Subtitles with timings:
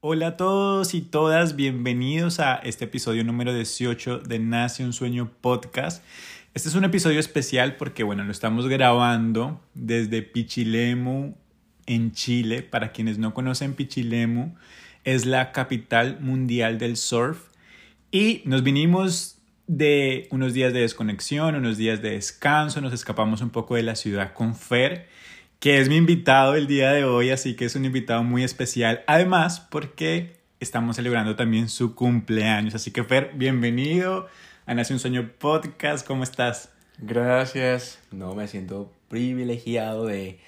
[0.00, 5.30] Hola a todos y todas, bienvenidos a este episodio número 18 de Nace un Sueño
[5.40, 6.02] Podcast.
[6.54, 11.36] Este es un episodio especial porque, bueno, lo estamos grabando desde Pichilemu,
[11.86, 12.62] en Chile.
[12.62, 14.54] Para quienes no conocen Pichilemu,
[15.04, 17.50] es la capital mundial del surf.
[18.10, 19.35] Y nos vinimos
[19.66, 23.96] de unos días de desconexión, unos días de descanso, nos escapamos un poco de la
[23.96, 25.08] ciudad con Fer
[25.58, 29.02] que es mi invitado el día de hoy, así que es un invitado muy especial.
[29.06, 32.74] Además, porque estamos celebrando también su cumpleaños.
[32.74, 34.28] Así que Fer, bienvenido
[34.66, 36.06] a Nace un Sueño Podcast.
[36.06, 36.70] ¿Cómo estás?
[36.98, 37.98] Gracias.
[38.10, 40.40] No, me siento privilegiado de,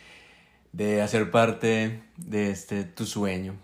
[0.73, 3.57] de hacer parte de este tu sueño.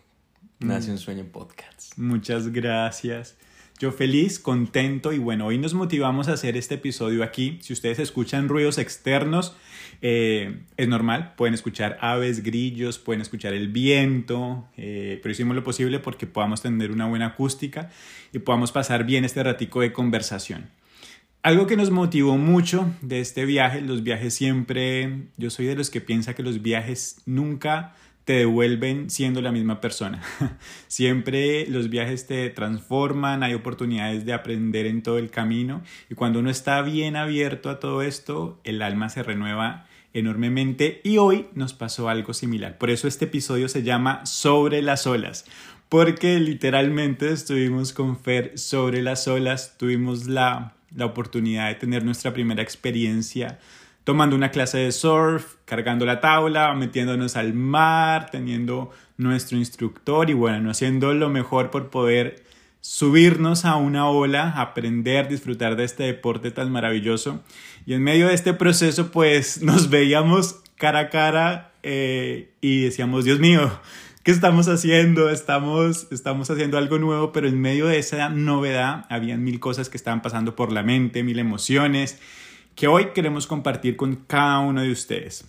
[0.60, 1.96] Nace un Sueño Podcast.
[1.98, 3.36] Muchas gracias.
[3.80, 7.59] Yo feliz, contento y bueno, hoy nos motivamos a hacer este episodio aquí.
[7.60, 9.56] Si ustedes escuchan ruidos externos,
[10.01, 15.65] eh, es normal, pueden escuchar aves, grillos, pueden escuchar el viento, eh, pero hicimos lo
[15.65, 17.90] posible porque podamos tener una buena acústica
[18.32, 20.70] y podamos pasar bien este ratico de conversación.
[21.43, 25.91] Algo que nos motivó mucho de este viaje, los viajes siempre, yo soy de los
[25.91, 30.22] que piensa que los viajes nunca te devuelven siendo la misma persona.
[30.88, 36.38] Siempre los viajes te transforman, hay oportunidades de aprender en todo el camino y cuando
[36.40, 41.74] uno está bien abierto a todo esto, el alma se renueva enormemente y hoy nos
[41.74, 42.78] pasó algo similar.
[42.78, 45.45] Por eso este episodio se llama Sobre las olas,
[45.88, 52.32] porque literalmente estuvimos con Fer sobre las olas, tuvimos la, la oportunidad de tener nuestra
[52.32, 53.58] primera experiencia
[54.05, 60.35] tomando una clase de surf, cargando la tabla, metiéndonos al mar, teniendo nuestro instructor y
[60.35, 62.45] bueno, haciendo lo mejor por poder
[62.82, 67.43] subirnos a una ola, aprender, disfrutar de este deporte tan maravilloso.
[67.87, 73.25] Y en medio de este proceso, pues nos veíamos cara a cara eh, y decíamos,
[73.25, 73.81] Dios mío,
[74.22, 75.31] ¿qué estamos haciendo?
[75.31, 79.97] Estamos, estamos haciendo algo nuevo, pero en medio de esa novedad habían mil cosas que
[79.97, 82.19] estaban pasando por la mente, mil emociones
[82.74, 85.46] que hoy queremos compartir con cada uno de ustedes.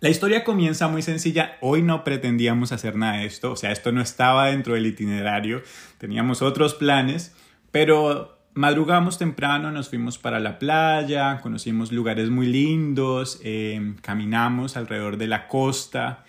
[0.00, 1.58] La historia comienza muy sencilla.
[1.60, 5.62] Hoy no pretendíamos hacer nada de esto, o sea, esto no estaba dentro del itinerario,
[5.98, 7.34] teníamos otros planes,
[7.70, 15.18] pero madrugamos temprano, nos fuimos para la playa, conocimos lugares muy lindos, eh, caminamos alrededor
[15.18, 16.24] de la costa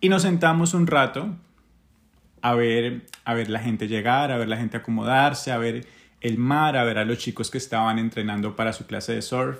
[0.00, 1.36] y nos sentamos un rato
[2.40, 5.86] a ver, a ver la gente llegar, a ver la gente acomodarse, a ver
[6.20, 9.58] el mar, a ver a los chicos que estaban entrenando para su clase de surf.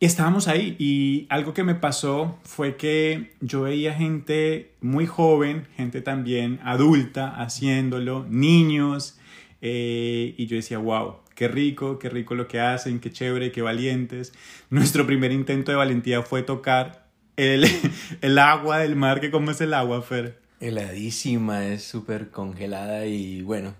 [0.00, 5.66] Y estábamos ahí y algo que me pasó fue que yo veía gente muy joven,
[5.76, 9.18] gente también adulta haciéndolo, niños,
[9.60, 13.60] eh, y yo decía, wow, qué rico, qué rico lo que hacen, qué chévere, qué
[13.60, 14.32] valientes.
[14.70, 17.66] Nuestro primer intento de valentía fue tocar el,
[18.20, 20.38] el agua del mar, que cómo es el agua, Fer.
[20.60, 23.74] Heladísima, es súper congelada y bueno,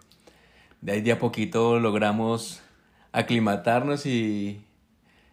[0.81, 2.61] de ahí de a poquito logramos
[3.13, 4.61] aclimatarnos y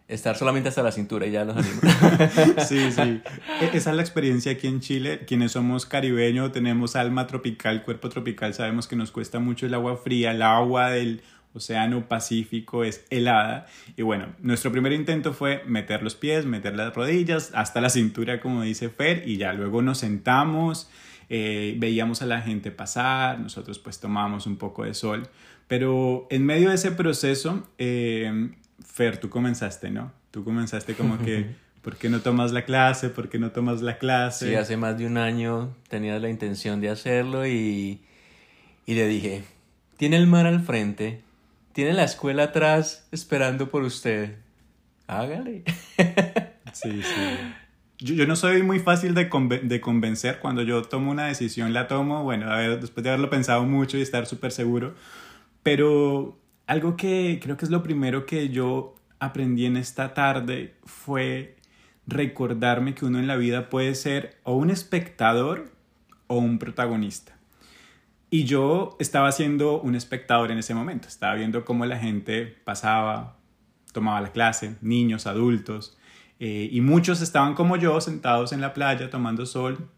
[0.08, 2.68] estar solamente hasta la cintura y ya los animamos.
[2.68, 3.20] sí, sí.
[3.60, 5.24] E-, esa es la experiencia aquí en Chile.
[5.26, 9.96] Quienes somos caribeños, tenemos alma tropical, cuerpo tropical, sabemos que nos cuesta mucho el agua
[9.96, 11.22] fría, el agua del
[11.54, 13.66] Océano Pacífico es helada.
[13.96, 18.40] Y bueno, nuestro primer intento fue meter los pies, meter las rodillas hasta la cintura,
[18.40, 20.90] como dice Fer, y ya luego nos sentamos
[21.28, 25.28] eh, veíamos a la gente pasar, nosotros pues tomábamos un poco de sol,
[25.66, 28.50] pero en medio de ese proceso, eh,
[28.84, 30.12] Fer, tú comenzaste, ¿no?
[30.30, 31.46] Tú comenzaste como que,
[31.82, 33.08] ¿por qué no tomas la clase?
[33.08, 34.48] ¿Por qué no tomas la clase?
[34.48, 38.00] Sí, hace más de un año tenía la intención de hacerlo y,
[38.86, 39.44] y le dije,
[39.96, 41.22] tiene el mar al frente,
[41.72, 44.36] tiene la escuela atrás esperando por usted,
[45.06, 45.64] hágale.
[46.72, 47.64] Sí, sí
[47.98, 49.28] yo, no soy muy fácil de,
[49.62, 50.38] de, convencer.
[50.40, 54.26] Cuando yo tomo una decisión, la tomo, bueno, después de haberlo pensado mucho y estar
[54.26, 54.94] súper seguro.
[55.62, 61.56] Pero algo que creo que es lo primero que yo aprendí en esta tarde fue
[62.06, 65.72] recordarme que uno en la vida puede ser o un espectador
[66.26, 67.36] o un protagonista.
[68.28, 71.08] Y yo estaba siendo un espectador en ese momento.
[71.08, 73.38] Estaba viendo cómo la gente pasaba,
[73.92, 75.95] tomaba la clase, niños, adultos
[76.38, 79.88] eh, y muchos estaban como yo, sentados en la playa, tomando sol,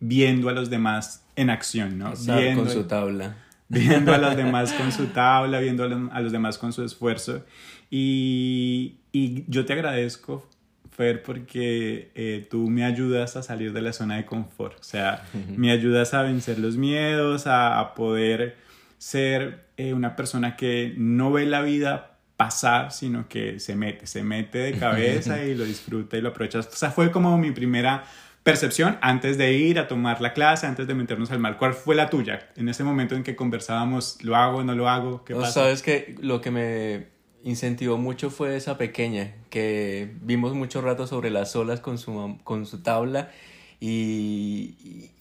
[0.00, 2.12] viendo a los demás en acción, ¿no?
[2.16, 3.36] Viendo, con su tabla.
[3.70, 7.44] Viendo a los demás con su tabla, viendo a los demás con su esfuerzo.
[7.90, 10.48] Y, y yo te agradezco,
[10.90, 14.80] Fer, porque eh, tú me ayudas a salir de la zona de confort.
[14.80, 15.22] O sea,
[15.54, 18.56] me ayudas a vencer los miedos, a, a poder
[18.96, 24.22] ser eh, una persona que no ve la vida pasar, sino que se mete, se
[24.22, 26.60] mete de cabeza y lo disfruta y lo aprovecha.
[26.60, 28.04] O sea, fue como mi primera
[28.44, 31.58] percepción antes de ir a tomar la clase, antes de meternos al mar.
[31.58, 32.48] ¿Cuál fue la tuya?
[32.54, 35.24] En ese momento en que conversábamos, ¿lo hago, no lo hago?
[35.24, 35.50] ¿Qué pasa?
[35.50, 37.08] Sabes que lo que me
[37.42, 42.66] incentivó mucho fue esa pequeña, que vimos mucho rato sobre las olas con su, con
[42.66, 43.32] su tabla
[43.80, 44.74] y,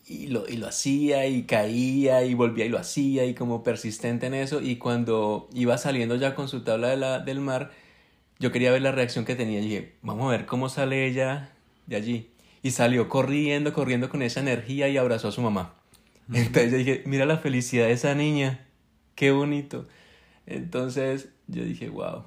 [0.07, 4.27] y, lo, y lo hacía y caía y volvía y lo hacía y como persistente
[4.27, 7.71] en eso y cuando iba saliendo ya con su tabla de la, del mar,
[8.39, 11.51] yo quería ver la reacción que tenía y dije, vamos a ver cómo sale ella
[11.85, 12.29] de allí
[12.61, 15.73] y salió corriendo, corriendo con esa energía y abrazó a su mamá.
[16.33, 18.67] Entonces yo dije, mira la felicidad de esa niña,
[19.15, 19.87] qué bonito.
[20.45, 22.23] Entonces yo dije, wow,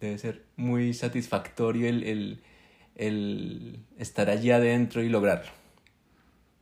[0.00, 2.42] debe ser muy satisfactorio el, el,
[3.08, 5.50] el estar allí adentro y lograrlo.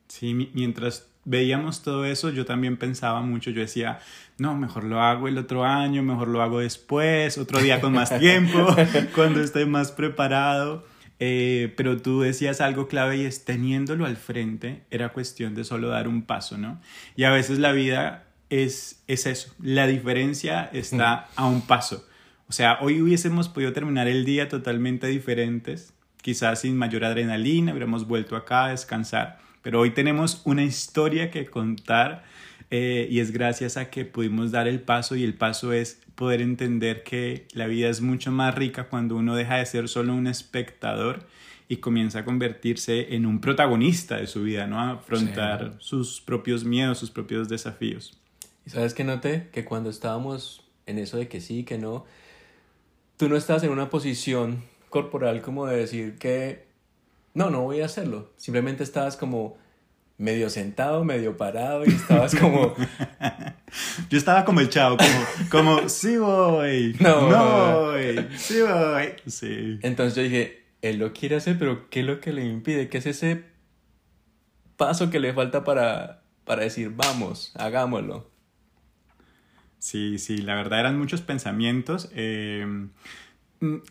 [0.08, 4.00] Sí, mientras veíamos todo eso, yo también pensaba mucho, yo decía,
[4.38, 8.18] no, mejor lo hago el otro año, mejor lo hago después, otro día con más
[8.18, 8.74] tiempo,
[9.14, 10.84] cuando esté más preparado.
[11.22, 15.88] Eh, pero tú decías algo clave y es teniéndolo al frente, era cuestión de solo
[15.88, 16.80] dar un paso, ¿no?
[17.14, 22.06] Y a veces la vida es, es eso, la diferencia está a un paso.
[22.48, 28.06] O sea, hoy hubiésemos podido terminar el día totalmente diferentes, quizás sin mayor adrenalina, hubiéramos
[28.06, 32.24] vuelto acá a descansar, pero hoy tenemos una historia que contar
[32.70, 36.40] eh, y es gracias a que pudimos dar el paso y el paso es poder
[36.40, 40.26] entender que la vida es mucho más rica cuando uno deja de ser solo un
[40.26, 41.26] espectador
[41.68, 44.80] y comienza a convertirse en un protagonista de su vida, ¿no?
[44.80, 48.18] A afrontar sus propios miedos, sus propios desafíos.
[48.66, 49.48] ¿Y sabes qué noté?
[49.52, 52.04] Que cuando estábamos en eso de que sí, que no,
[53.16, 56.68] tú no estabas en una posición corporal como de decir que
[57.32, 58.30] no, no voy a hacerlo.
[58.36, 59.56] Simplemente estabas como
[60.18, 62.74] medio sentado, medio parado y estabas como...
[64.10, 69.12] Yo estaba como el chavo, como, como sí voy, no, no voy, sí voy.
[69.26, 69.78] Sí.
[69.82, 72.88] Entonces yo dije, él lo quiere hacer, pero ¿qué es lo que le impide?
[72.88, 73.44] ¿Qué es ese
[74.76, 78.28] paso que le falta para, para decir, vamos, hagámoslo?
[79.78, 82.10] Sí, sí, la verdad eran muchos pensamientos.
[82.12, 82.90] Eh, mm,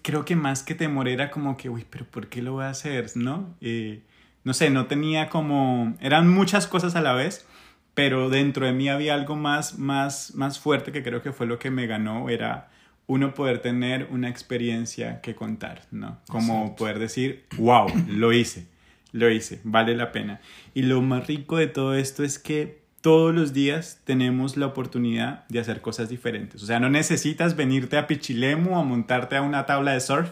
[0.02, 2.70] creo que más que temor era como que, uy, pero ¿por qué lo voy a
[2.70, 3.12] hacer?
[3.16, 3.56] ¿No?
[3.62, 4.02] Eh,
[4.44, 7.46] no sé, no tenía como, eran muchas cosas a la vez,
[7.94, 11.60] pero dentro de mí había algo más, más, más fuerte que creo que fue lo
[11.60, 12.70] que me ganó, era
[13.08, 16.20] uno poder tener una experiencia que contar, ¿no?
[16.28, 18.68] Como poder decir, wow, lo hice,
[19.12, 20.42] lo hice, vale la pena.
[20.74, 25.48] Y lo más rico de todo esto es que todos los días tenemos la oportunidad
[25.48, 26.62] de hacer cosas diferentes.
[26.64, 30.30] O sea, no necesitas venirte a Pichilemu o montarte a una tabla de surf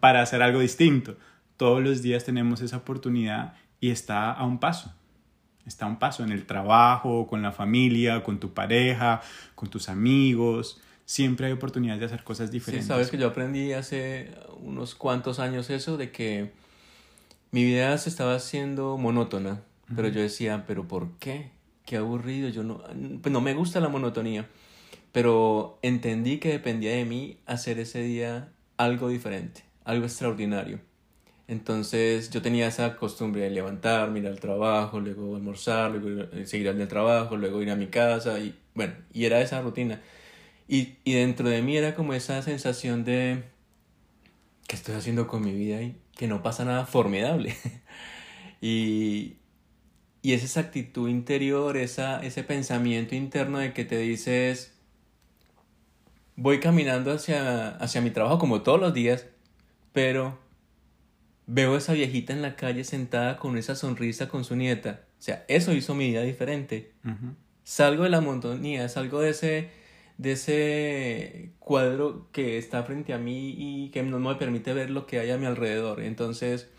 [0.00, 1.16] para hacer algo distinto
[1.62, 4.92] todos los días tenemos esa oportunidad y está a un paso.
[5.64, 9.20] Está a un paso en el trabajo, con la familia, con tu pareja,
[9.54, 10.80] con tus amigos.
[11.04, 12.86] Siempre hay oportunidades de hacer cosas diferentes.
[12.86, 16.50] Sí, sabes que yo aprendí hace unos cuantos años eso de que
[17.52, 19.60] mi vida se estaba haciendo monótona,
[19.94, 21.52] pero yo decía, pero ¿por qué?
[21.84, 22.82] Qué aburrido, yo no,
[23.22, 24.48] pues no me gusta la monotonía,
[25.12, 30.80] pero entendí que dependía de mí hacer ese día algo diferente, algo extraordinario.
[31.48, 36.88] Entonces yo tenía esa costumbre de levantarme, ir al trabajo, luego almorzar, luego seguir al
[36.88, 40.00] trabajo, luego ir a mi casa y bueno, y era esa rutina.
[40.68, 43.42] Y, y dentro de mí era como esa sensación de
[44.72, 47.54] ¿qué estoy haciendo con mi vida y que no pasa nada formidable?
[48.62, 49.36] y,
[50.22, 54.72] y es esa actitud interior, esa, ese pensamiento interno de que te dices,
[56.36, 59.26] voy caminando hacia, hacia mi trabajo como todos los días,
[59.92, 60.38] pero
[61.46, 65.00] Veo a esa viejita en la calle sentada con esa sonrisa con su nieta.
[65.18, 66.92] O sea, eso hizo mi vida diferente.
[67.64, 69.70] Salgo de la montonía, salgo de ese,
[70.18, 75.06] de ese cuadro que está frente a mí y que no me permite ver lo
[75.06, 76.00] que hay a mi alrededor.
[76.00, 76.70] Entonces,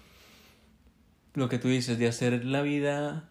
[1.33, 3.29] lo que tú dices, de hacer la vida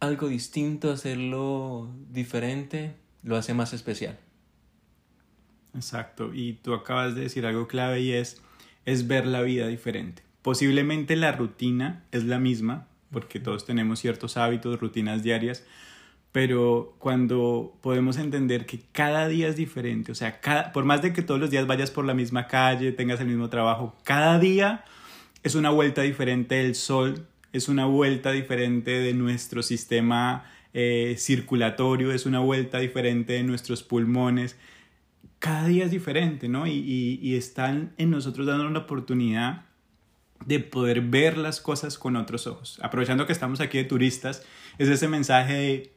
[0.00, 4.18] algo distinto, hacerlo diferente, lo hace más especial.
[5.74, 6.32] Exacto.
[6.34, 8.40] Y tú acabas de decir algo clave y es,
[8.84, 10.22] es ver la vida diferente.
[10.42, 15.64] Posiblemente la rutina es la misma, porque todos tenemos ciertos hábitos, rutinas diarias,
[16.32, 21.12] pero cuando podemos entender que cada día es diferente, o sea, cada, por más de
[21.12, 24.84] que todos los días vayas por la misma calle, tengas el mismo trabajo, cada día
[25.42, 27.26] es una vuelta diferente del sol,
[27.56, 30.44] es una vuelta diferente de nuestro sistema
[30.74, 34.56] eh, circulatorio, es una vuelta diferente de nuestros pulmones.
[35.38, 36.66] Cada día es diferente, ¿no?
[36.66, 39.64] Y, y están en nosotros dando una oportunidad
[40.44, 42.78] de poder ver las cosas con otros ojos.
[42.82, 44.44] Aprovechando que estamos aquí de turistas,
[44.78, 45.92] es ese mensaje de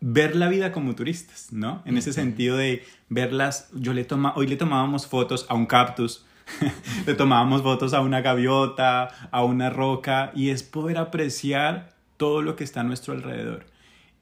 [0.00, 1.82] ver la vida como turistas, ¿no?
[1.86, 6.26] En ese sentido de verlas, yo le toma, hoy le tomábamos fotos a un cactus,
[7.06, 12.56] le tomábamos fotos a una gaviota, a una roca, y es poder apreciar todo lo
[12.56, 13.66] que está a nuestro alrededor.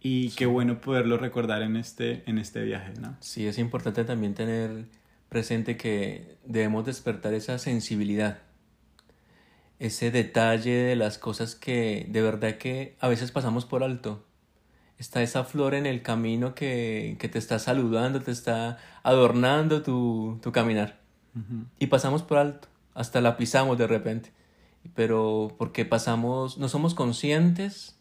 [0.01, 3.17] Y qué bueno poderlo recordar en este, en este viaje, ¿no?
[3.21, 4.87] Sí, es importante también tener
[5.29, 8.39] presente que debemos despertar esa sensibilidad,
[9.79, 14.25] ese detalle de las cosas que de verdad que a veces pasamos por alto
[15.03, 21.02] está esa flor en el camino que, te está saludando, te está adornando tu, caminar.
[21.79, 24.33] Y pasamos por alto, hasta la pisamos de repente.
[24.95, 27.99] Pero porque pasamos, no somos conscientes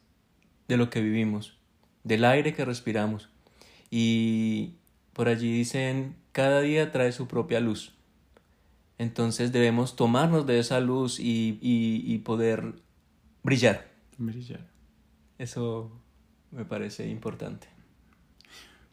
[0.67, 1.57] de lo que vivimos,
[2.03, 3.29] del aire que respiramos.
[3.89, 4.73] Y
[5.13, 7.93] por allí dicen, cada día trae su propia luz.
[8.97, 12.75] Entonces debemos tomarnos de esa luz y, y poder
[13.43, 13.87] brillar.
[14.17, 14.67] Brillar.
[15.37, 15.91] Eso
[16.51, 17.67] me parece importante.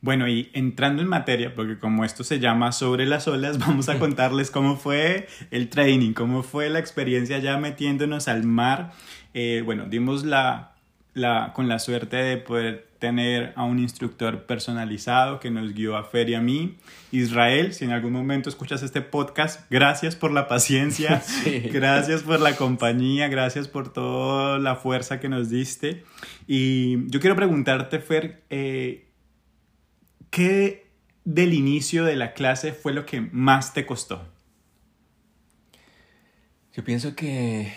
[0.00, 3.98] Bueno, y entrando en materia, porque como esto se llama sobre las olas, vamos a
[3.98, 8.92] contarles cómo fue el training, cómo fue la experiencia ya metiéndonos al mar.
[9.34, 10.76] Eh, bueno, dimos la,
[11.14, 16.04] la, con la suerte de poder tener a un instructor personalizado que nos guió a
[16.04, 16.76] Fer y a mí.
[17.12, 21.22] Israel, si en algún momento escuchas este podcast, gracias por la paciencia,
[21.72, 26.04] gracias por la compañía, gracias por toda la fuerza que nos diste.
[26.46, 29.07] Y yo quiero preguntarte, Fer, eh,
[30.30, 30.90] ¿qué
[31.24, 34.26] del inicio de la clase fue lo que más te costó?
[36.72, 37.72] Yo pienso que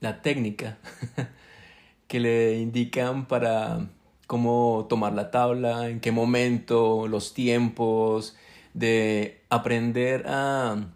[0.00, 0.78] la técnica
[2.06, 3.88] que le indican para
[4.26, 8.36] cómo tomar la tabla, en qué momento, los tiempos,
[8.74, 10.92] de aprender a,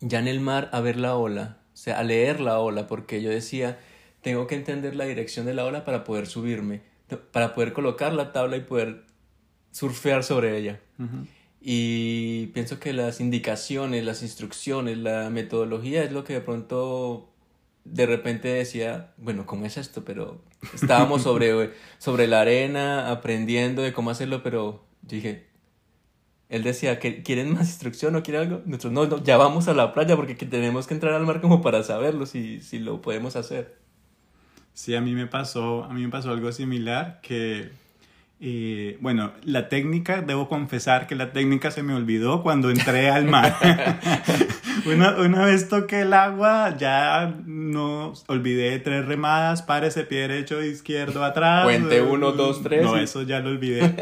[0.00, 3.22] ya en el mar, a ver la ola, o sea, a leer la ola, porque
[3.22, 3.78] yo decía,
[4.20, 6.82] tengo que entender la dirección de la ola para poder subirme,
[7.16, 9.04] para poder colocar la tabla y poder
[9.70, 10.80] surfear sobre ella.
[11.60, 17.28] Y pienso que las indicaciones, las instrucciones, la metodología es lo que de pronto
[17.84, 20.04] de repente decía, bueno, ¿cómo es esto?
[20.04, 20.42] Pero
[20.74, 25.46] estábamos sobre, sobre la arena aprendiendo de cómo hacerlo, pero dije,
[26.48, 28.62] él decía, ¿quieren más instrucción o quieren algo?
[28.64, 31.60] Nosotros, no, no, ya vamos a la playa porque tenemos que entrar al mar como
[31.60, 33.76] para saberlo, si, si lo podemos hacer.
[34.78, 37.72] Sí, a mí me pasó, a mí me pasó algo similar que
[38.40, 43.24] eh, bueno, la técnica, debo confesar que la técnica se me olvidó cuando entré al
[43.24, 43.56] mar.
[44.86, 51.24] una, una, vez toqué el agua, ya no olvidé tres remadas, ese pie derecho, izquierdo,
[51.24, 51.64] atrás.
[51.64, 52.84] Cuente uno, dos, tres.
[52.84, 53.96] No, eso ya lo olvidé.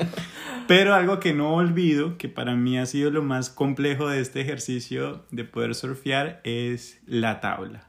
[0.68, 4.42] Pero algo que no olvido, que para mí ha sido lo más complejo de este
[4.42, 7.85] ejercicio de poder surfear, es la tabla.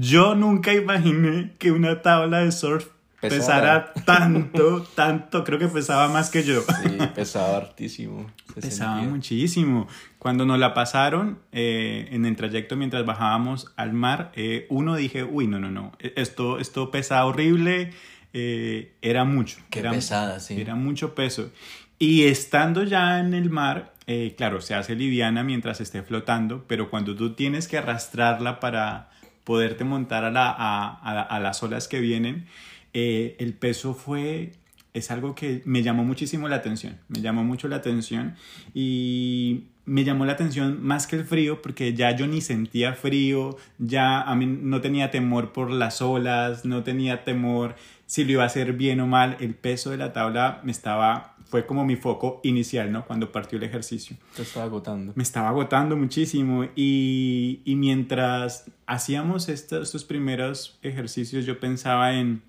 [0.00, 2.86] Yo nunca imaginé que una tabla de surf
[3.20, 6.62] pesara tanto, tanto, creo que pesaba más que yo.
[6.62, 8.30] Sí, pesaba hartísimo.
[8.54, 9.88] pesaba muchísimo.
[10.18, 15.24] Cuando nos la pasaron eh, en el trayecto mientras bajábamos al mar, eh, uno dije,
[15.24, 17.90] uy, no, no, no, e, esto, esto pesa horrible,
[18.32, 19.58] eh, era mucho.
[19.68, 20.60] Qué era, pesada, sí.
[20.60, 21.50] Era mucho peso.
[21.98, 23.94] Y estando ya en el mar,
[24.36, 29.10] claro, se hace liviana mientras esté flotando, pero cuando tú tienes que arrastrarla para
[29.48, 32.44] poderte montar a, la, a, a las olas que vienen,
[32.92, 34.52] eh, el peso fue,
[34.92, 38.34] es algo que me llamó muchísimo la atención, me llamó mucho la atención
[38.74, 43.56] y me llamó la atención más que el frío porque ya yo ni sentía frío,
[43.78, 47.74] ya a mí no tenía temor por las olas, no tenía temor
[48.04, 51.37] si lo iba a hacer bien o mal, el peso de la tabla me estaba
[51.48, 53.06] fue como mi foco inicial, ¿no?
[53.06, 54.16] Cuando partió el ejercicio.
[54.36, 55.12] Te estaba agotando.
[55.16, 62.42] Me estaba agotando muchísimo y, y mientras hacíamos estos, estos primeros ejercicios yo pensaba en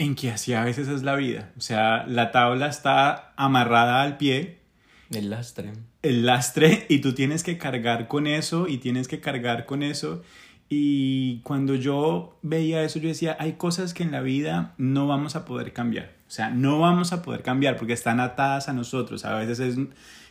[0.00, 1.52] en que así a veces es la vida.
[1.58, 4.60] O sea, la tabla está amarrada al pie.
[5.10, 5.72] El lastre.
[6.00, 10.22] El lastre y tú tienes que cargar con eso y tienes que cargar con eso.
[10.72, 15.34] Y cuando yo veía eso, yo decía, hay cosas que en la vida no vamos
[15.34, 16.12] a poder cambiar.
[16.28, 19.24] O sea, no vamos a poder cambiar porque están atadas a nosotros.
[19.24, 19.76] A veces es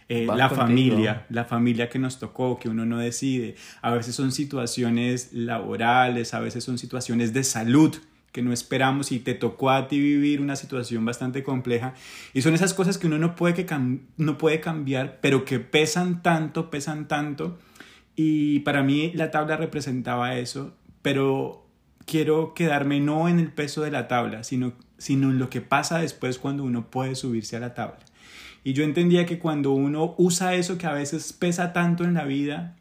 [0.08, 3.56] eh, la familia, la familia que nos tocó, que uno no decide.
[3.82, 7.98] A veces son situaciones laborales, a veces son situaciones de salud
[8.32, 11.96] que no esperamos y te tocó a ti vivir una situación bastante compleja.
[12.34, 16.24] Y son esas cosas que uno no puede, que no puede cambiar, pero que pesan
[16.24, 17.60] tanto, pesan tanto.
[18.22, 21.66] Y para mí la tabla representaba eso, pero
[22.06, 26.00] quiero quedarme no en el peso de la tabla, sino, sino en lo que pasa
[26.00, 28.00] después cuando uno puede subirse a la tabla.
[28.66, 32.26] Y yo entendía que cuando uno usa eso que a veces pesa tanto en la
[32.26, 32.76] vida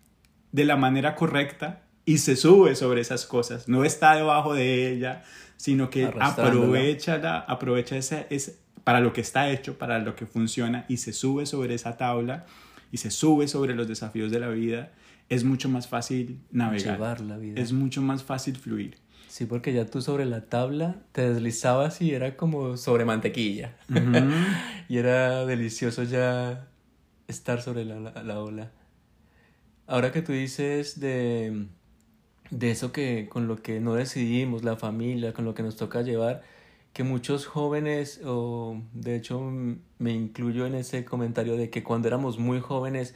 [0.50, 5.22] de la manera correcta, y se sube sobre esas cosas, no está debajo de ella,
[5.56, 6.06] sino que
[6.48, 10.96] aprovecha, la, aprovecha ese, ese- para lo que está hecho, para lo que funciona y
[10.96, 12.44] se sube sobre esa tabla
[12.90, 14.90] y se sube sobre los desafíos de la vida,
[15.28, 16.94] es mucho más fácil navegar.
[16.96, 17.60] Llevar la vida.
[17.60, 18.96] Es mucho más fácil fluir.
[19.28, 23.76] Sí, porque ya tú sobre la tabla te deslizabas y era como sobre mantequilla.
[24.88, 26.68] y era delicioso ya
[27.28, 28.70] estar sobre la, la- la ola.
[29.86, 31.66] Ahora que tú dices de,
[32.50, 36.02] de eso que con lo que no decidimos, la familia, con lo que nos toca
[36.02, 36.42] llevar,
[36.92, 39.40] que muchos jóvenes, o de hecho
[39.98, 43.14] me incluyo en ese comentario de que cuando éramos muy jóvenes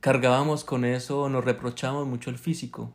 [0.00, 2.94] cargábamos con eso o nos reprochábamos mucho el físico.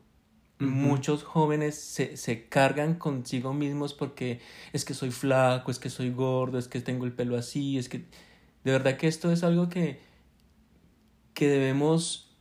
[0.58, 4.40] Muchos jóvenes se, se cargan consigo mismos porque
[4.72, 7.90] es que soy flaco, es que soy gordo, es que tengo el pelo así, es
[7.90, 8.06] que...
[8.64, 10.00] De verdad que esto es algo que,
[11.36, 12.36] que debemos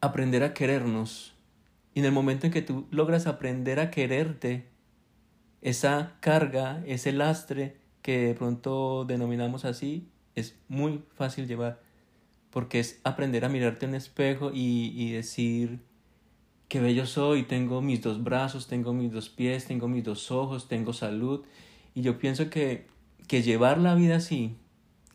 [0.00, 1.34] aprender a querernos.
[1.94, 4.72] Y en el momento en que tú logras aprender a quererte,
[5.60, 11.81] esa carga, ese lastre que de pronto denominamos así, es muy fácil llevar.
[12.52, 15.80] Porque es aprender a mirarte en un espejo y, y decir,
[16.68, 20.68] qué bello soy, tengo mis dos brazos, tengo mis dos pies, tengo mis dos ojos,
[20.68, 21.44] tengo salud.
[21.94, 22.86] Y yo pienso que,
[23.26, 24.56] que llevar la vida así,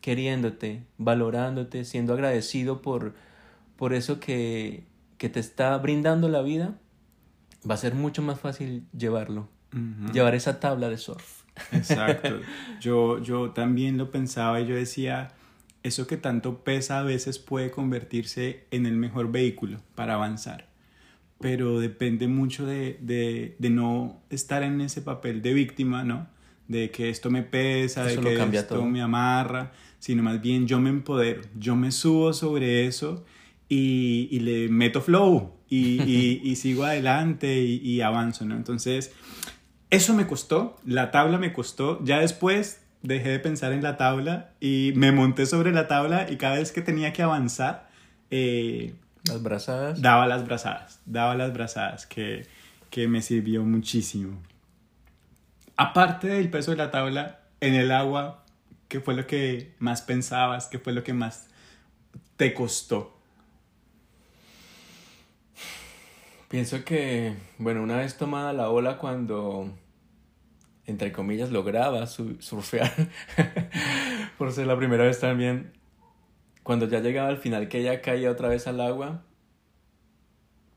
[0.00, 3.14] queriéndote, valorándote, siendo agradecido por,
[3.76, 4.84] por eso que,
[5.16, 6.78] que te está brindando la vida,
[7.68, 9.48] va a ser mucho más fácil llevarlo.
[10.12, 11.42] Llevar esa tabla de surf.
[11.72, 12.40] Exacto.
[12.80, 15.32] Yo, yo también lo pensaba y yo decía,
[15.82, 20.68] eso que tanto pesa a veces puede convertirse en el mejor vehículo para avanzar.
[21.40, 26.26] Pero depende mucho de, de, de no estar en ese papel de víctima, ¿no?
[26.66, 28.84] De que esto me pesa, Eso de que esto todo.
[28.86, 33.24] me amarra, sino más bien yo me empodero, yo me subo sobre eso
[33.68, 38.56] y, y le meto flow y, y- y sigo adelante y, y avanzo, ¿no?
[38.56, 39.12] Entonces,
[39.90, 42.04] eso me costó, la tabla me costó.
[42.04, 46.36] Ya después dejé de pensar en la tabla y me monté sobre la tabla y
[46.36, 47.88] cada vez que tenía que avanzar,
[48.30, 50.02] eh, Las brazadas.
[50.02, 52.46] daba las brazadas, daba las brazadas, que,
[52.90, 54.38] que me sirvió muchísimo.
[55.76, 58.44] Aparte del peso de la tabla, en el agua,
[58.88, 60.66] ¿qué fue lo que más pensabas?
[60.66, 61.46] ¿Qué fue lo que más
[62.36, 63.14] te costó?
[66.48, 69.70] Pienso que, bueno, una vez tomada la ola cuando,
[70.88, 72.90] entre comillas, lograba su- surfear,
[74.38, 75.72] por ser la primera vez también,
[76.62, 79.22] cuando ya llegaba al final que ella caía otra vez al agua,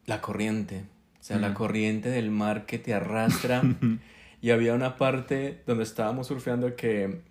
[0.06, 0.84] la corriente,
[1.20, 3.62] o sea, la corriente del mar que te arrastra,
[4.42, 7.22] y había una parte donde estábamos surfeando que,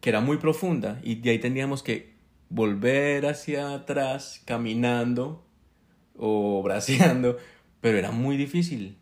[0.00, 2.16] que era muy profunda, y de ahí teníamos que
[2.48, 5.46] volver hacia atrás, caminando,
[6.16, 7.38] o braceando,
[7.80, 8.98] pero era muy difícil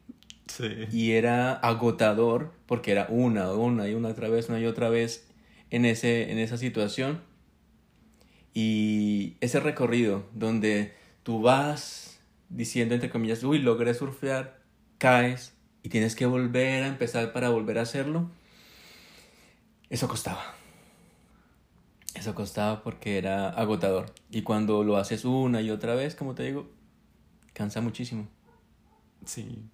[0.51, 0.87] Sí.
[0.91, 5.29] y era agotador porque era una, una y una otra vez, una y otra vez
[5.71, 7.21] en, ese, en esa situación.
[8.53, 14.61] Y ese recorrido donde tú vas diciendo entre comillas, uy, logré surfear,
[14.99, 18.29] caes y tienes que volver a empezar para volver a hacerlo,
[19.89, 20.55] eso costaba.
[22.15, 24.13] Eso costaba porque era agotador.
[24.31, 26.69] Y cuando lo haces una y otra vez, como te digo,
[27.53, 28.29] cansa muchísimo.
[29.25, 29.65] Sí,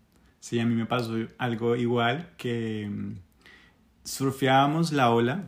[0.47, 3.15] sí, a mí me pasó algo igual que mm,
[4.05, 5.45] surfeábamos la ola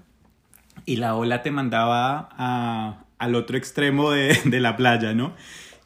[0.87, 5.33] y la ola te mandaba a- al otro extremo de, de la playa, ¿no?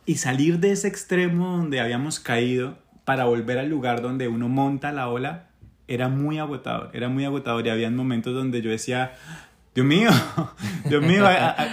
[0.06, 4.92] Y salir de ese extremo donde habíamos caído para volver al lugar donde uno monta
[4.92, 5.46] la ola
[5.88, 9.12] era muy agotador, era muy agotador y habían momentos donde yo decía,
[9.74, 10.10] Dios mío,
[10.86, 11.24] Dios mío,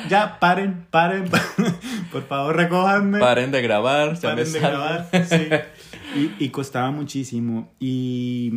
[0.10, 1.26] ya paren, paren,
[2.12, 3.20] por favor recójanme.
[3.20, 5.50] Paren de grabar, ya me Paren de grabar, sí.
[6.16, 7.72] Y, y costaba muchísimo.
[7.80, 8.52] Y,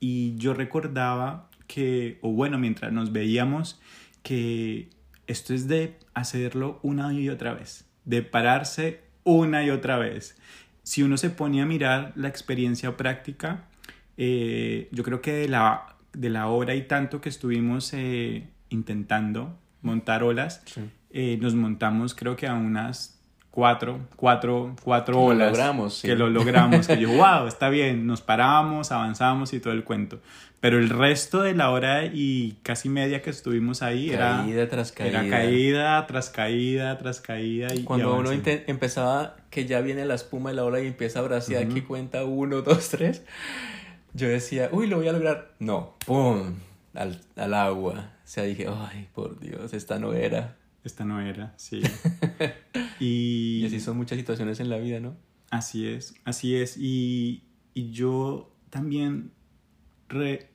[0.00, 3.80] y yo recordaba que, o bueno, mientras nos veíamos,
[4.22, 4.88] que
[5.26, 10.36] esto es de hacerlo una y otra vez, de pararse una y otra vez.
[10.82, 13.64] Si uno se pone a mirar la experiencia práctica,
[14.16, 19.58] eh, yo creo que de la, de la hora y tanto que estuvimos eh, intentando
[19.82, 20.80] montar olas, Sí.
[21.10, 23.17] eh, nos montamos creo que a unas
[23.58, 25.48] cuatro, cuatro, cuatro Lo olas.
[25.50, 26.06] logramos, sí.
[26.06, 26.86] Que lo logramos.
[26.86, 30.20] Que yo, wow, está bien, nos paramos, avanzamos y todo el cuento.
[30.60, 34.92] Pero el resto de la hora y casi media que estuvimos ahí era Caída tras
[34.92, 35.20] caída.
[35.24, 37.74] era caída tras caída tras caída.
[37.74, 38.50] Y, y Cuando uno avanzando.
[38.52, 41.82] inte- empezaba, que ya viene la espuma de la ola y empieza a bracear, que
[41.82, 43.24] cuenta uno, dos, tres,
[44.14, 45.50] yo decía, uy, lo voy a lograr.
[45.58, 46.54] No, ¡pum!
[46.94, 48.10] Al, al agua.
[48.24, 50.54] O sea, dije, ay, por Dios, esta no era.
[50.88, 51.82] Esta no era, sí.
[52.98, 55.18] y, Y así son muchas situaciones en la vida, ¿no?
[55.50, 56.78] Así es, así es.
[56.78, 59.32] Y, y yo también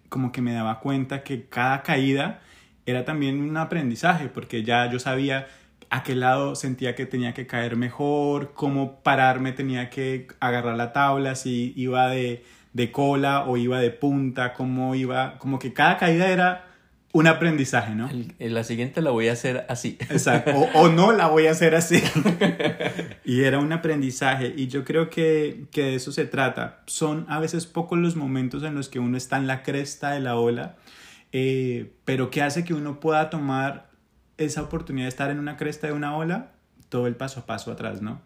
[0.10, 2.42] como que me daba cuenta que cada caída
[2.88, 5.50] era también un aprendizaje, porque ya yo sabía
[5.92, 10.94] a qué lado sentía que tenía que caer mejor, cómo pararme tenía que agarrar la
[10.94, 12.44] tabla, si iba de,
[12.74, 16.73] de cola o iba de punta, cómo iba, como que cada caída era
[17.14, 18.10] un aprendizaje, ¿no?
[18.10, 19.98] El, la siguiente la voy a hacer así.
[20.10, 22.02] Exacto, o, no la voy a hacer así.
[23.24, 26.82] y era un aprendizaje y yo creo que, que, de eso se trata.
[26.88, 30.22] Son a veces pocos los momentos en los que uno está en la cresta de
[30.22, 30.76] la ola,
[31.32, 33.92] eh, pero que hace que uno pueda tomar
[34.40, 36.54] esa oportunidad de estar en una cresta de una ola,
[36.90, 38.24] todo el paso a paso atrás, ¿no?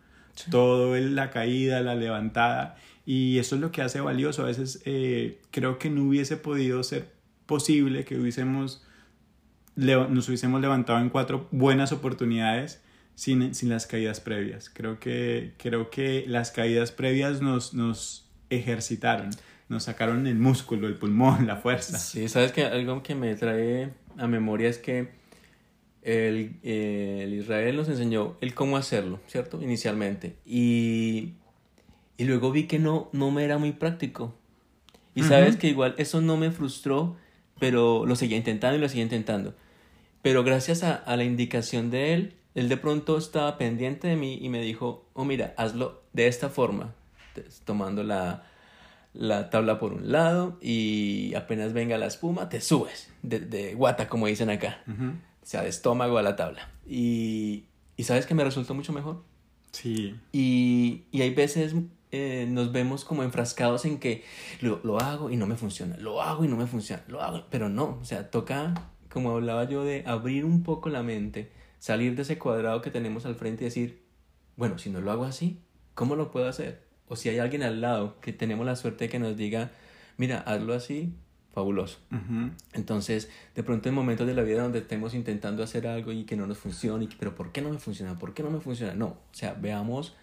[0.50, 2.78] Todo el, la caída, la levantada.
[3.06, 4.44] Y eso es lo que hace valioso.
[4.44, 7.17] A veces eh, creo que no hubiese podido ser
[7.48, 8.86] posible que hubiésemos,
[9.76, 12.84] nos hubiésemos levantado en cuatro buenas oportunidades
[13.16, 14.70] sin, sin las caídas previas.
[14.70, 19.32] Creo que, creo que las caídas previas nos, nos ejercitaron,
[19.70, 21.98] nos sacaron el músculo, el pulmón, la fuerza.
[21.98, 25.10] Sí, sabes que algo que me trae a memoria es que
[26.04, 29.62] el, el Israel nos enseñó el cómo hacerlo, ¿cierto?
[29.62, 30.36] Inicialmente.
[30.46, 31.34] Y,
[32.18, 34.36] y luego vi que no, no me era muy práctico.
[35.16, 37.18] Y sabes que igual eso no me frustró
[37.60, 39.54] pero lo seguía intentando y lo seguía intentando.
[40.22, 44.50] Pero gracias a, la indicación de él, él de pronto estaba pendiente de mí y
[44.50, 46.94] me dijo, oh mira, hazlo de esta forma,
[47.66, 48.44] tomando la,
[49.14, 54.10] la tabla por un lado y apenas venga la espuma, te subes de, de guata,
[54.10, 54.84] como dicen acá.
[54.88, 56.70] O sea, de estómago a la tabla.
[56.86, 57.66] Y,
[57.96, 59.24] y sabes que me resultó mucho mejor.
[59.72, 60.16] Sí.
[60.34, 61.74] Y, y hay veces
[62.12, 64.24] eh, nos vemos como enfrascados en que
[64.62, 67.46] lo, lo, hago y no me funciona, lo hago y no me funciona, lo hago,
[67.50, 68.74] pero no, o sea, toca,
[69.10, 73.26] como hablaba yo, de abrir un poco la mente, salir de ese cuadrado que tenemos
[73.26, 74.04] al frente y decir,
[74.56, 75.62] bueno, si no lo hago así,
[75.94, 76.88] ¿cómo lo puedo hacer?
[77.08, 79.72] O si hay alguien al lado que tenemos la suerte de que nos diga,
[80.18, 81.14] mira, hazlo así,
[81.54, 82.00] fabuloso.
[82.74, 86.36] Entonces, de pronto en momentos de la vida donde estemos intentando hacer algo y que
[86.36, 88.18] no nos funcione, pero ¿por qué no me funciona?
[88.18, 88.94] ¿Por qué no me funciona?
[88.94, 90.16] No, o sea, veamos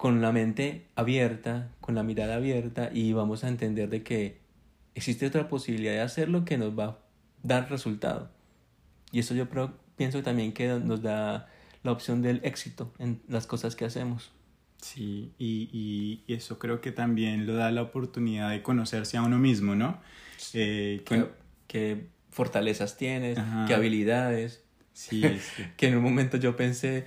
[0.00, 4.38] con la mente abierta, con la mirada abierta y vamos a entender de que
[4.94, 6.98] existe otra posibilidad de hacerlo que nos va a
[7.42, 8.30] dar resultado.
[9.12, 9.46] Y eso yo
[9.96, 11.50] pienso también que nos da
[11.82, 14.30] la opción del éxito en las cosas que hacemos.
[14.78, 19.74] Sí, y, eso creo que también lo da la oportunidad de conocerse a uno mismo,
[19.74, 20.00] ¿no?
[20.54, 21.04] Eh,
[21.66, 23.38] ¿Qué, fortalezas tienes?
[23.66, 24.64] ¿Qué habilidades?
[24.94, 25.20] Sí,
[25.56, 25.62] sí.
[25.76, 27.06] que en un momento yo pensé,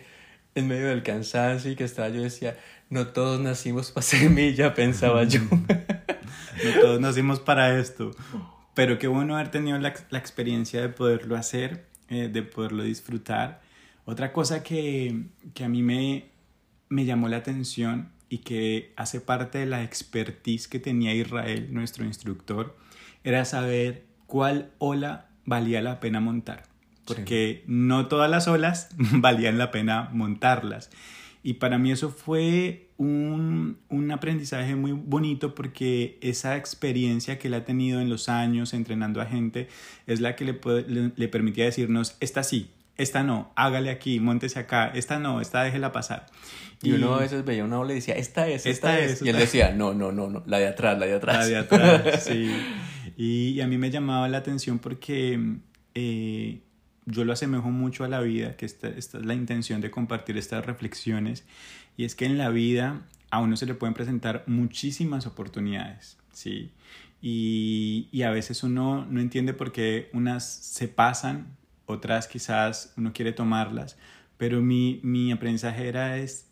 [0.56, 2.58] en medio del cansancio y que estaba yo decía,
[2.94, 5.42] no todos nacimos para ser milla, pensaba yo.
[5.50, 8.12] no todos nacimos para esto.
[8.76, 13.62] Pero qué bueno haber tenido la, la experiencia de poderlo hacer, eh, de poderlo disfrutar.
[14.06, 15.26] Otra cosa que,
[15.56, 16.30] que a mí me,
[16.90, 22.06] me llamó la atención y que hace parte de la expertise que tenía Israel, nuestro
[22.06, 22.78] instructor,
[23.24, 26.64] era saber cuál ola valía la pena montar.
[27.06, 30.92] Porque no todas las olas valían la pena montarlas.
[31.44, 37.54] Y para mí eso fue un, un, aprendizaje muy bonito porque esa experiencia que él
[37.56, 39.68] ha tenido en los años entrenando a gente
[40.08, 44.88] es la que le, le, permitía decirnos, esta sí, esta no, hágale aquí, montese acá,
[44.96, 46.28] esta no, esta déjela pasar.
[46.82, 49.22] Y, uno a veces veía una ola y decía, esta es, esta, es.
[49.22, 51.38] Y él decía, no, no, no, no, la de atrás, la de atrás.
[51.40, 52.52] La de atrás, sí.
[53.18, 55.58] Y, a mí me llamaba la atención porque
[55.94, 56.62] eh,
[57.06, 60.38] yo lo asemejo mucho a la vida, que esta, esta, es la intención de compartir
[60.38, 61.46] estas reflexiones,
[61.98, 66.72] y es que en la vida a uno se le pueden presentar muchísimas oportunidades, ¿sí?
[67.22, 73.14] Y, y a veces uno no entiende por qué unas se pasan, otras quizás uno
[73.14, 73.98] quiere tomarlas,
[74.38, 76.48] pero mi, mi aprendizaje era es,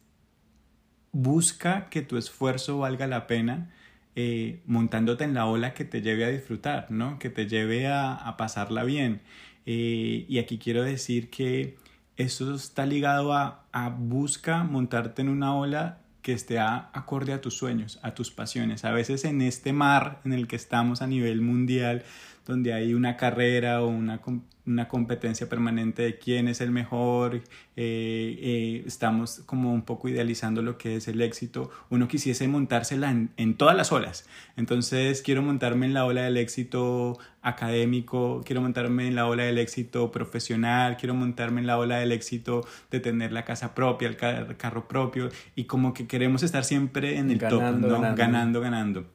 [1.12, 3.70] busca que tu esfuerzo valga la pena,
[4.16, 7.20] eh, montándote en la ola que te lleve a disfrutar, ¿no?
[7.20, 9.22] Que te lleve a, a pasarla bien.
[9.66, 11.78] Eh, y aquí quiero decir que
[12.18, 17.56] eso está ligado a, a busca montarte en una ola que esté acorde a tus
[17.56, 18.86] sueños, a tus pasiones.
[18.86, 22.04] A veces en este mar en el que estamos a nivel mundial,
[22.52, 24.22] donde hay una carrera o una,
[24.66, 27.42] una competencia permanente de quién es el mejor, eh,
[27.78, 33.32] eh, estamos como un poco idealizando lo que es el éxito, uno quisiese montársela en,
[33.38, 34.28] en, todas las olas.
[34.58, 39.58] Entonces quiero montarme en la ola del éxito académico, quiero montarme en la ola del
[39.58, 44.18] éxito profesional, quiero montarme en la ola del éxito de tener la casa propia, el
[44.58, 48.16] carro propio, y como que queremos estar siempre en el top, ganando.
[48.16, 49.06] ganando, ganando.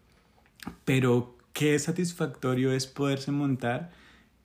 [0.85, 3.91] Pero qué satisfactorio es poderse montar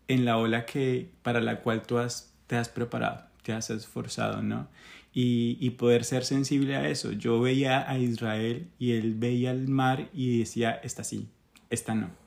[0.07, 4.41] en la ola que, para la cual tú has, te has preparado, te has esforzado,
[4.41, 4.69] ¿no?
[5.13, 7.11] Y, y, poder ser sensible a eso.
[7.11, 11.27] Yo veía a Israel y él veía el mar y decía, esta sí,
[11.69, 12.21] esta no.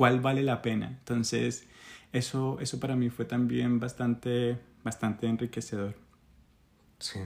[0.00, 0.86] ¿cuál vale la pena?
[0.86, 1.66] Entonces,
[2.12, 5.94] eso, eso para mí fue también bastante, bastante enriquecedor.
[6.98, 7.20] Sí.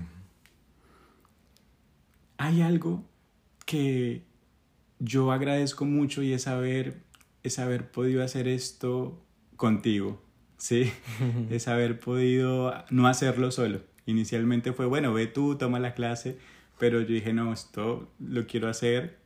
[2.37, 3.05] Hay algo
[3.65, 4.25] que
[4.99, 7.03] yo agradezco mucho y es haber,
[7.43, 9.23] es haber podido hacer esto
[9.57, 10.23] contigo,
[10.57, 10.91] ¿sí?
[11.51, 13.81] es haber podido no hacerlo solo.
[14.07, 16.39] Inicialmente fue, bueno, ve tú, toma la clase,
[16.79, 19.19] pero yo dije, no, esto lo quiero hacer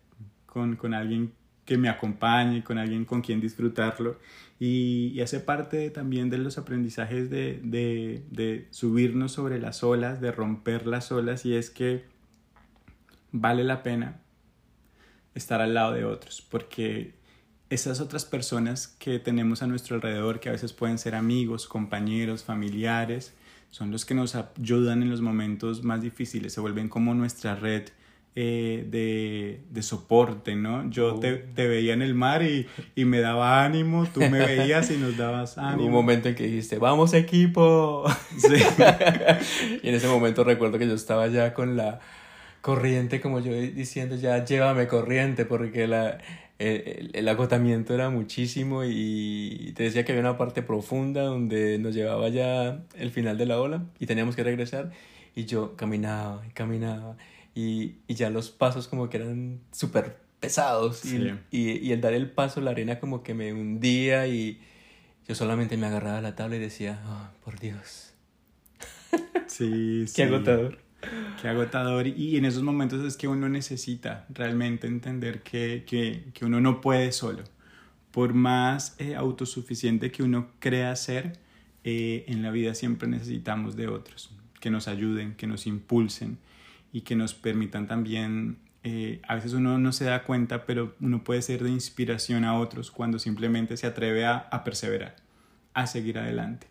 [0.47, 1.33] con, con alguien
[1.65, 4.19] que me acompañe, con alguien con quien disfrutarlo
[4.59, 10.21] y, y hace parte también de los aprendizajes de, de, de subirnos sobre las olas,
[10.21, 12.07] de romper las olas y es que
[13.33, 14.23] vale la pena
[15.39, 17.15] estar al lado de otros, porque
[17.71, 22.45] esas otras personas que tenemos a nuestro alrededor, que a veces pueden ser amigos, compañeros,
[22.45, 23.35] familiares,
[23.71, 27.89] son los que nos ayudan en los momentos más difíciles, se vuelven como nuestra red
[28.41, 30.89] eh, de, de, soporte, ¿no?
[30.91, 31.55] Yo te, Oh.
[31.57, 35.17] te, veía en el mar y, y, me daba ánimo, tú me veías y nos
[35.17, 35.77] dabas ánimo.
[35.83, 38.05] Hubo un momento en que dijiste, vamos equipo.
[38.37, 38.55] Sí.
[39.83, 41.99] y en ese momento recuerdo que yo estaba ya con la
[42.61, 46.19] corriente, como yo diciendo, ya llévame corriente, porque la,
[46.59, 51.95] el, el, agotamiento era muchísimo y te decía que había una parte profunda donde nos
[51.95, 54.91] llevaba ya el final de la ola y teníamos que regresar
[55.35, 57.17] y yo caminaba y caminaba
[57.55, 61.31] y, y ya los pasos como que eran súper pesados sí.
[61.51, 64.61] y, y, y, el dar el paso, la arena como que me hundía y
[65.29, 68.15] yo solamente me agarraba a la tabla y decía, oh, por Dios.
[69.47, 70.13] Sí, sí.
[70.17, 70.88] Qué agotador.
[71.41, 72.07] Qué agotador.
[72.07, 76.81] Y en esos momentos es que uno necesita realmente entender que, que, que uno no
[76.81, 77.45] puede solo.
[78.11, 81.39] Por más eh, autosuficiente que uno crea ser,
[81.85, 84.31] eh, en la vida siempre necesitamos de otros
[84.61, 86.39] que nos ayuden, que nos impulsen
[86.93, 91.23] y que nos permitan también, eh, a veces uno no se da cuenta, pero uno
[91.23, 95.17] puede ser de inspiración a otros cuando simplemente se atreve a, a perseverar,
[95.75, 96.67] a seguir adelante.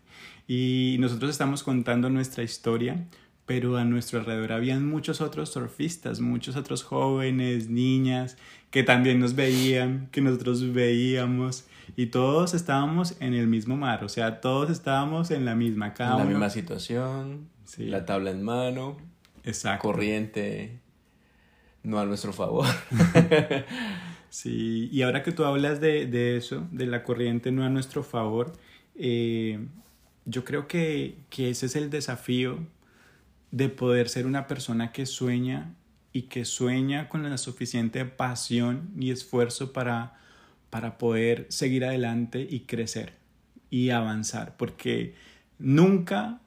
[0.46, 3.06] Y nosotros estamos contando nuestra historia,
[3.48, 8.36] pero a nuestro alrededor habían muchos otros surfistas, muchos otros jóvenes, niñas,
[8.70, 11.64] que también nos veían, que nosotros veíamos,
[11.96, 16.12] y todos estábamos en el mismo mar, o sea, todos estábamos en la misma, cada
[16.12, 17.86] en la misma situación, sí.
[17.86, 18.98] la tabla en mano,
[19.44, 19.88] Exacto.
[19.88, 20.80] corriente
[21.82, 22.66] no a nuestro favor.
[24.28, 28.02] sí, y ahora que tú hablas de, de, eso, de la corriente no a nuestro
[28.02, 28.52] favor,
[28.94, 29.58] eh,
[30.26, 32.58] yo creo que, que ese es el desafío
[33.50, 35.74] de poder ser una persona que sueña
[36.12, 40.18] y que sueña con la suficiente pasión y esfuerzo para,
[40.70, 43.14] para poder seguir adelante y crecer
[43.70, 45.14] y avanzar, porque
[45.58, 46.40] nunca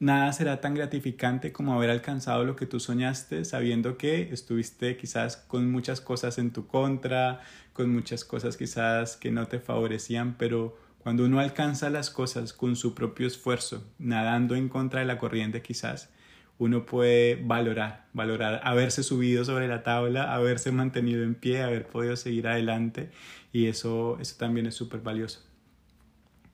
[0.00, 5.36] nada será tan gratificante como haber alcanzado lo que tú soñaste sabiendo que estuviste quizás
[5.36, 7.40] con muchas cosas en tu contra,
[7.72, 12.76] con muchas cosas quizás que no te favorecían, pero cuando uno alcanza las cosas con
[12.76, 16.10] su propio esfuerzo, nadando en contra de la corriente quizás,
[16.58, 22.16] uno puede valorar, valorar haberse subido sobre la tabla, haberse mantenido en pie, haber podido
[22.16, 23.10] seguir adelante
[23.52, 25.40] y eso, eso también es súper valioso.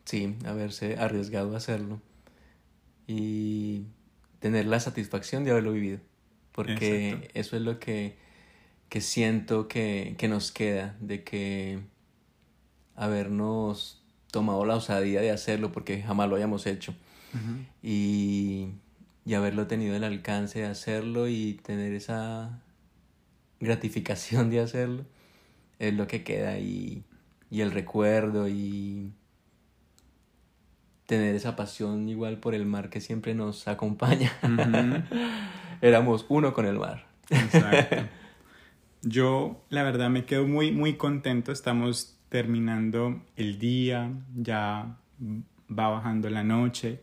[0.04, 2.00] Sí, haberse arriesgado a hacerlo
[3.06, 3.84] y
[4.40, 6.00] tener la satisfacción de haberlo vivido,
[6.52, 7.28] porque Exacto.
[7.32, 8.18] eso es lo que,
[8.90, 11.80] que siento que, que nos queda, de que
[12.94, 16.92] habernos tomado la osadía de hacerlo porque jamás lo hayamos hecho
[17.32, 17.66] uh -huh.
[17.82, 18.68] y
[19.24, 22.60] y haberlo tenido el alcance de hacerlo y tener esa
[23.60, 25.04] gratificación de hacerlo
[25.78, 27.04] es lo que queda y,
[27.50, 29.12] y el recuerdo y
[31.06, 34.32] tener esa pasión igual por el mar que siempre nos acompaña.
[34.42, 35.04] Uh -huh.
[35.80, 37.06] Éramos uno con el mar.
[37.30, 37.96] Exacto.
[39.02, 44.96] Yo la verdad me quedo muy muy contento, estamos terminando el día, ya
[45.70, 47.00] va bajando la noche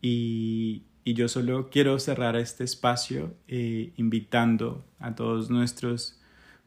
[0.00, 6.18] y, y yo solo quiero cerrar este espacio eh, invitando a todos nuestros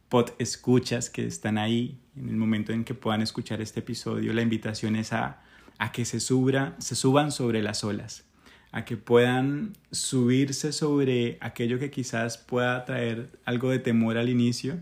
[0.09, 4.33] pod escuchas que están ahí en el momento en que puedan escuchar este episodio.
[4.33, 5.41] La invitación es a,
[5.79, 8.25] a que se, subra, se suban sobre las olas,
[8.71, 14.79] a que puedan subirse sobre aquello que quizás pueda traer algo de temor al inicio,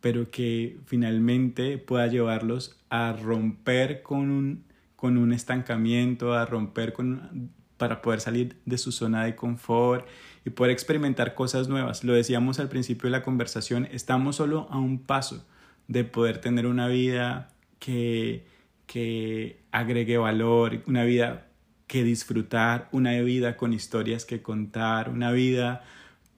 [0.00, 4.64] pero que finalmente pueda llevarlos a romper con un,
[4.96, 10.06] con un estancamiento, a romper con para poder salir de su zona de confort
[10.44, 12.04] y poder experimentar cosas nuevas.
[12.04, 15.44] Lo decíamos al principio de la conversación, estamos solo a un paso
[15.88, 18.46] de poder tener una vida que,
[18.86, 21.46] que agregue valor, una vida
[21.86, 25.84] que disfrutar, una vida con historias que contar, una vida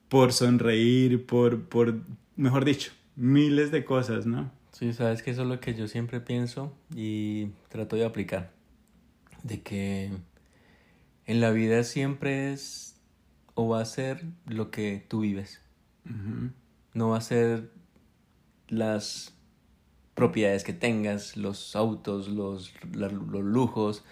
[0.07, 1.99] por sonreír, por, por
[2.35, 4.51] mejor dicho, miles de cosas, ¿no?
[4.71, 8.51] Sí, sabes que eso es lo que yo siempre pienso y trato de aplicar.
[9.43, 10.11] De que
[11.29, 12.95] en la vida siempre es
[13.53, 15.61] o va a ser lo que tú vives.
[16.95, 17.69] No va a ser
[18.67, 19.35] las
[20.15, 23.13] propiedades que tengas, los autos, los, los
[23.43, 24.03] lujos,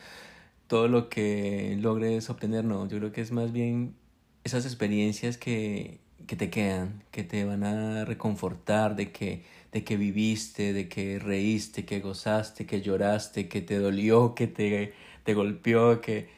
[0.67, 3.95] todo lo que logres obtener, no, yo creo que es más bien
[4.43, 9.97] esas experiencias que, que te quedan, que te van a reconfortar de que, de que
[9.97, 15.99] viviste, de que reíste, que gozaste, que lloraste, que te dolió, que te, te golpeó,
[15.99, 16.38] que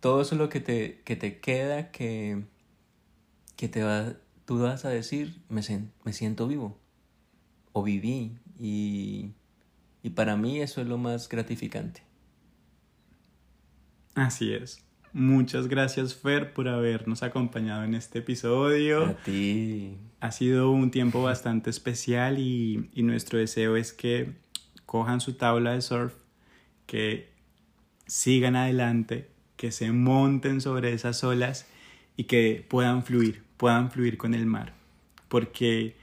[0.00, 2.44] todo eso es lo que te, que te queda, que,
[3.56, 5.62] que te va, tú vas a decir, me,
[6.04, 6.78] me siento vivo,
[7.72, 9.32] o viví, y,
[10.02, 12.02] y para mí eso es lo más gratificante.
[14.14, 14.84] Así es.
[15.12, 19.06] Muchas gracias Fer por habernos acompañado en este episodio.
[19.06, 19.96] A ti.
[20.20, 24.36] Ha sido un tiempo bastante especial y, y nuestro deseo es que
[24.86, 26.14] cojan su tabla de surf,
[26.86, 27.32] que
[28.06, 31.66] sigan adelante, que se monten sobre esas olas
[32.16, 34.72] y que puedan fluir, puedan fluir con el mar.
[35.28, 35.96] Porque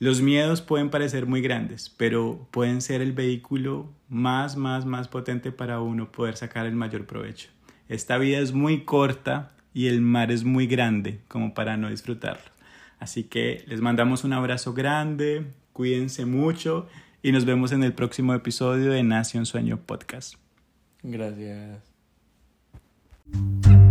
[0.00, 5.52] los miedos pueden parecer muy grandes, pero pueden ser el vehículo más, más, más potente
[5.52, 7.50] para uno poder sacar el mayor provecho.
[7.88, 12.50] Esta vida es muy corta y el mar es muy grande como para no disfrutarlo.
[12.98, 16.88] Así que les mandamos un abrazo grande, cuídense mucho
[17.22, 20.34] y nos vemos en el próximo episodio de Nación Sueño Podcast.
[21.02, 21.91] Gracias.
[23.30, 23.81] Thank you.